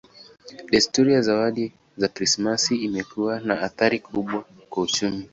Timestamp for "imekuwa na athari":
2.75-3.99